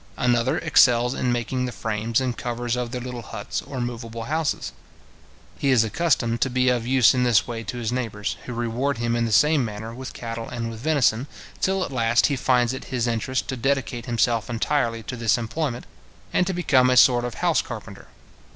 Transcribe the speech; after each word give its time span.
Another 0.17 0.57
excels 0.57 1.13
in 1.13 1.31
making 1.31 1.65
the 1.65 1.71
frames 1.71 2.19
and 2.19 2.35
covers 2.35 2.75
of 2.75 2.89
their 2.89 2.99
little 2.99 3.21
huts 3.21 3.61
or 3.61 3.79
moveable 3.79 4.23
houses. 4.23 4.71
He 5.59 5.69
is 5.69 5.83
accustomed 5.83 6.41
to 6.41 6.49
be 6.49 6.69
of 6.69 6.87
use 6.87 7.13
in 7.13 7.21
this 7.21 7.45
way 7.45 7.63
to 7.65 7.77
his 7.77 7.91
neighbours, 7.91 8.35
who 8.45 8.53
reward 8.53 8.97
him 8.97 9.15
in 9.15 9.25
the 9.25 9.31
same 9.31 9.63
manner 9.63 9.93
with 9.93 10.13
cattle 10.13 10.49
and 10.49 10.71
with 10.71 10.79
venison, 10.79 11.27
till 11.61 11.83
at 11.83 11.91
last 11.91 12.25
he 12.25 12.35
finds 12.35 12.73
it 12.73 12.85
his 12.85 13.05
interest 13.05 13.47
to 13.49 13.55
dedicate 13.55 14.07
himself 14.07 14.49
entirely 14.49 15.03
to 15.03 15.15
this 15.15 15.37
employment, 15.37 15.85
and 16.33 16.47
to 16.47 16.51
become 16.53 16.89
a 16.89 16.97
sort 16.97 17.23
of 17.23 17.35
house 17.35 17.61
carpenter. 17.61 18.07